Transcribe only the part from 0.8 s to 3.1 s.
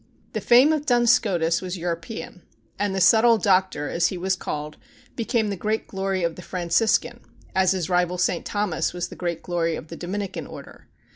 Duns Scotus was European, and the